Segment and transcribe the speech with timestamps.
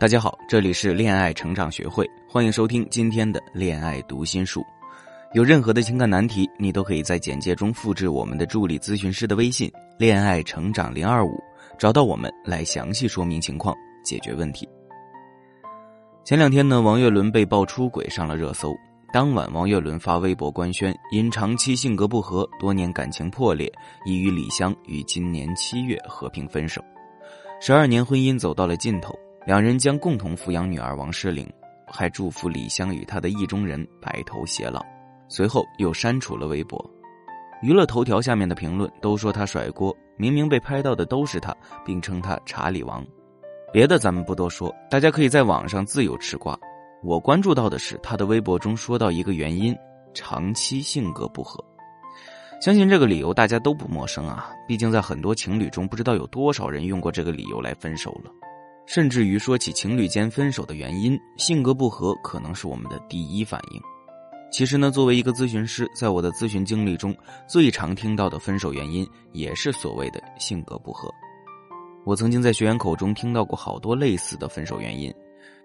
[0.00, 4.64] 大家好，这里是恋爱成长学会，欢迎收听今天的恋爱读心术。
[5.34, 11.38] 有任何的情感难题，你都可以在简介中复制我们的助理咨询师的微信“恋爱成长零二五”，
[11.78, 14.66] 找到我们来详细说明情况，解决问题。
[16.24, 18.74] 前两天呢，王岳伦被曝出轨上了热搜。
[19.12, 23.70] 当晚，王岳伦发微博官宣，因长期性格不合，多年感情破裂，
[24.06, 26.82] 已与李湘于今年七月和平分手。
[27.60, 29.14] 十二年婚姻走到了尽头，
[29.50, 31.44] 两人将共同抚养女儿王诗龄，
[31.84, 34.80] 还祝福李湘与她的意中人白头偕老。
[35.26, 36.80] 随后又删除了微博。
[37.60, 41.52] 娱乐头条下面的评论都说他甩锅，明明被拍到的都是他，
[41.84, 43.04] 并称他查理王。
[43.72, 46.56] 别的咱们不多说，大家可以在网上自由吃瓜。
[47.02, 49.76] 我关注到的是他的微博中说到一个原因：
[50.14, 51.60] 长期性格不合。
[52.60, 58.30] 相信这个理由大家都不陌生啊，毕竟在很多情侣中，不知道有多少人用过这个理由来分手了。
[58.92, 63.80] 甚至于说起情侣间分手的原因，性格不合可能是我们的第一反应。
[64.50, 71.08] 其实呢，作为一个咨询师，在我的咨询经历中，最常听到的分手原因也是所谓的性格不合。
[72.04, 75.08] 我曾经在学员口中听到过好多类似的分手原因。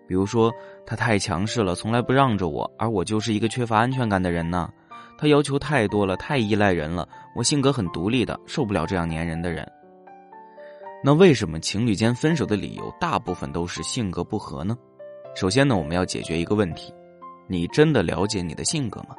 [0.08, 0.53] 比如说，
[0.86, 4.72] 他太强势了，从来不让着我，而我就是一个缺乏安全感的人呢。
[5.18, 9.68] 他要求太多了，太依赖人了，我性格很独立的，受不了这样粘人的人。
[11.06, 14.75] 那为什么情侣间分手的理由大部分都是性格不合呢？
[15.36, 16.92] 首先呢，我们要解决一个问题：
[17.47, 19.09] 你真的了解你的性格吗？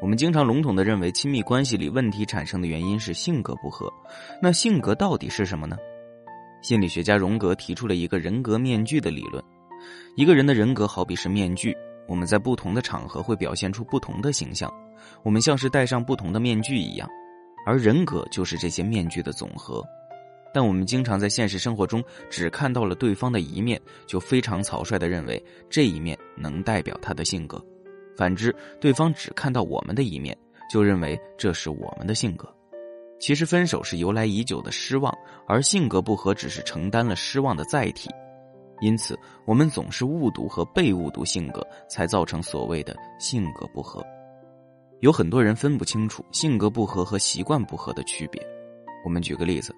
[0.00, 3.92] 我们经常笼统的认为，亲密关系里问题产生的原因是性格不合。
[4.40, 5.76] 那性格到底是什么呢？
[6.62, 9.42] 心理学家荣格提出了一个人格面具的理论。
[10.14, 14.72] 一个人的人格好比是面具，我们在不同的场合会表现出不同的形象，
[15.24, 17.10] 我们像是戴上不同的面具一样，
[17.66, 19.84] 而人格就是这些面具的总和。
[20.52, 27.58] 但我们经常在现实生活中只看到了对方的一面，就非常草率的认为这一面能代表他的性格；
[28.16, 30.36] 反之，对方只看到我们的一面，
[30.70, 32.52] 就认为这是我们的性格。
[33.18, 35.14] 其实，分手是由来已久的失望，
[35.46, 38.10] 而性格不合只是承担了失望的载体。
[38.82, 44.04] 因此，我们总是误读和被误读性格，才造成所谓的性格不合。
[45.00, 48.46] 有很多人分不清楚性格不合和习惯不合的区别。
[49.02, 49.74] 我们举个例子，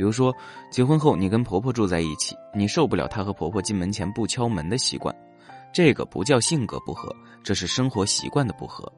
[0.00, 0.34] 比如说，
[0.70, 5.14] 结婚后你跟婆婆住在一起，你受不了她和婆婆进门前不敲门的习惯，
[5.74, 8.90] 这个不叫性格不合，这是生活习惯的不合。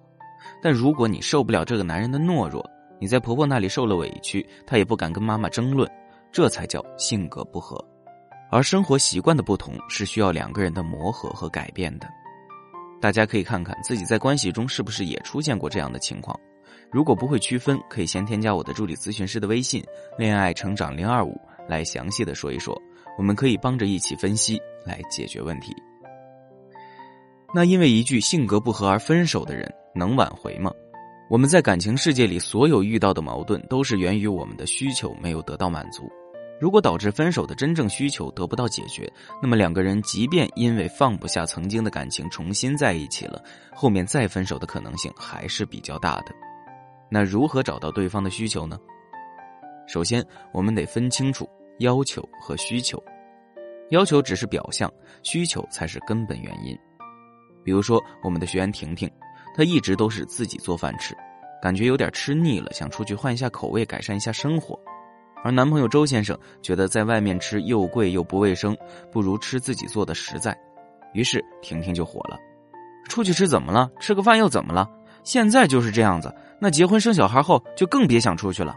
[0.62, 2.64] 但如果你受不了这个男人的懦弱，
[3.00, 5.90] 你在婆婆那里受了委屈，她也不敢跟妈妈争论，
[6.30, 7.84] 这才叫性格不合。
[8.48, 12.06] 而生活习惯的不同是需要两个人的磨合和改变的。
[13.00, 16.38] 大家可以看看自己在关系中是不是也出现过这样的情况。
[16.90, 19.82] 如果不会区分，可以先添加我的助理咨询师的微信
[20.18, 22.76] “恋爱成长零二五”来详细的说一说，
[23.18, 25.74] 我们可以帮着一起分析来解决问题。
[27.54, 30.72] 那因为一句性格不合而分手的人能挽回吗？
[31.30, 36.10] 我们在感情世界里所有遇到的矛盾都是源于我们的需求没有得到满足。
[36.60, 39.10] 如果导致分手的真正需求得不到解决，
[39.42, 43.42] 那么两个人即便因为放不下曾经的感情重新在一起了，
[43.74, 46.32] 后面再分手的可能性还是比较大的。
[47.12, 48.78] 那如何找到对方的需求呢？
[49.86, 51.46] 首先，我们得分清楚
[51.80, 52.98] 要求和需求。
[53.90, 54.90] 要求只是表象，
[55.22, 56.74] 需求才是根本原因。
[57.62, 59.10] 比如说，我们的学员婷婷，
[59.54, 61.14] 她一直都是自己做饭吃，
[61.60, 64.80] 感觉有点吃腻了，想出去换一下口味，改善一下生活。
[65.44, 68.74] 而男朋友周先生觉得在外面吃又贵又不卫生，
[69.10, 70.58] 不如吃自己做的实在，
[71.12, 72.38] 于是婷婷就火了。
[73.04, 73.90] 出去吃怎么了？
[74.00, 74.88] 吃个饭又怎么了？
[75.24, 78.76] 现在就是这样子，那结婚生小孩后就更别想出去了。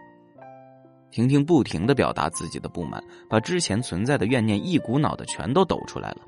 [1.11, 6.21] 婷婷不停的表达自己的不满，把之前存在的怨念一股脑的全都抖出来了。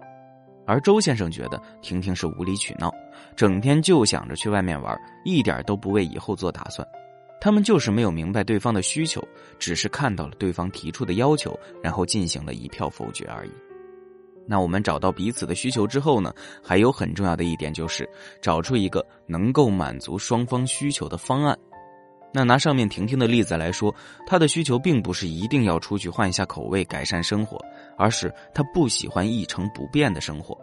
[0.67, 2.93] 而周先生觉得婷婷是无理取闹，
[3.35, 6.87] 整天就想着去外面玩，一点都不为以后做打算。
[7.41, 13.51] 他们就是没有明白对方的需求，只是看到了对方提出的要求，然后进行了一票否决而已。
[14.47, 16.33] 那我们找到彼此的需求之后呢？
[16.63, 18.09] 还有很重要的一点就是
[18.41, 21.57] 找出一个能够满足双方需求的方案。
[22.33, 23.93] 那拿上面婷婷的例子来说，
[24.25, 27.57] 她的需求并不是一定要出去换一下口味、改善生活，
[27.97, 30.57] 而是她不喜欢一成不变的生活。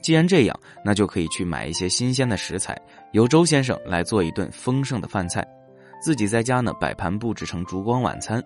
[0.00, 2.80] 既然这样，那就可以去买一些新鲜的食材，
[3.12, 5.46] 由周先生来做一顿丰盛的饭菜。
[6.00, 8.42] 自己在家呢，摆盘布置成烛光晚餐，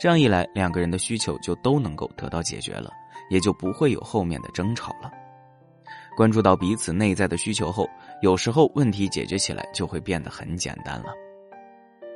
[0.00, 2.90] 这样一来，两个人的需求就都能够得到解决了，
[3.30, 5.10] 也就不会有后面的争吵了。
[6.16, 7.88] 关注到彼此内在的需求后，
[8.22, 11.12] 有时候问题解决起来就会变得很简单了。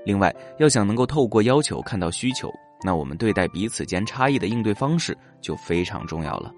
[0.07, 2.51] 另外，要想能够透过要求看到需求，
[2.83, 6.51] 那我们对待彼此间差异的应对方式就非常重要了。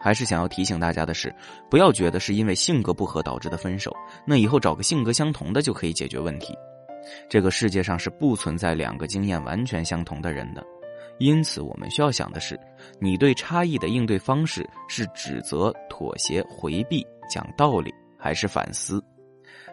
[0.00, 1.34] 还是想要提醒大家的是，
[1.68, 3.92] 不要觉得是因为性格不合导致的分手，
[4.24, 6.54] 那以后找个性格相同的就可以解决问题。
[7.28, 10.64] 这个世界上是不存在两个经验完全相同的人的，
[11.18, 12.58] 因此我们需要想的是，
[13.00, 19.02] 你对差异的应对方式是指责、妥协、回避、讲道理，还是反思？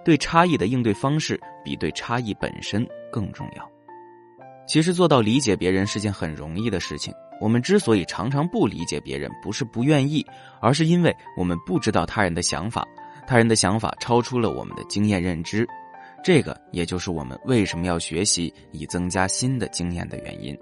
[0.03, 3.71] 对差异的应对方式比对差异本身更重要。
[4.67, 7.13] 其实做到理解别人是件很容易的事情。
[7.39, 10.25] 我们之所以常常不理解别人，不是不愿意，
[10.61, 12.87] 而是因为我们不知道他人的想法，
[13.27, 15.67] 他人的想法超出了我们的经验认知。
[16.23, 20.57] 这个也就是我们为什么要学习，以增加新的经验的原因。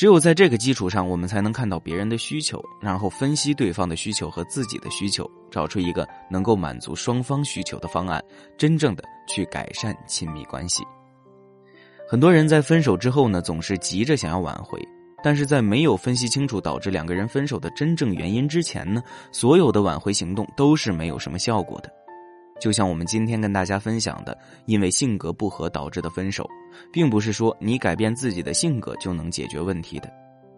[0.00, 8.24] 只有在这个基础上，我们才能看到别人的需求，然后分析对方的需求和自己的需求，找出一个能够满足双方需求的方案，
[8.56, 10.82] 真正的去改善亲密关系。
[12.08, 14.80] 很多人在分手之后呢，总是急着想要挽回，
[15.22, 21.92] 但是在没有分析清楚导致两个人分手的真正原因之前呢，所有的挽回行动都是没有什么效果的。
[22.60, 24.36] 就像我们今天跟大家分享的，
[24.66, 26.46] 因为性格不合导致的分手，
[26.92, 30.12] 并不是说你改变自己的性格就能解决问题的。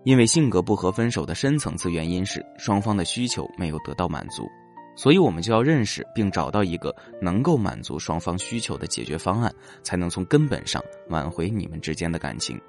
[0.05, 4.51] 因为性格不合分手的深层次原因是双方的需求没有得到满足，
[4.97, 9.55] 所以我们就要认识并找到一个能够满足双方需求的解决方案，
[9.85, 12.61] 才能从根本上挽回你们之间的感情。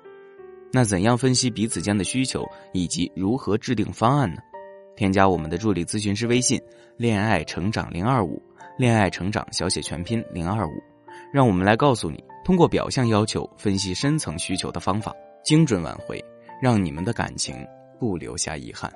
[0.72, 4.40] 那怎样分析彼此间的需求，以及如何制定方案呢？
[4.96, 6.62] 添加我们的助理咨询师微信
[6.98, 8.40] “恋爱成长零二五”。
[8.78, 10.72] 恋爱成长小写全拼零二五，
[11.32, 16.24] 让我们来告诉你，通过表象要求分析深层需求的方法，精准挽回，
[16.62, 17.56] 让你们的感情
[18.00, 18.92] 不留下遗憾。